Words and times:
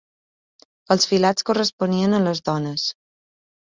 Els 0.95 1.05
filats 1.11 1.47
corresponien 1.51 2.19
a 2.19 2.23
les 2.25 2.45
dones. 2.53 2.87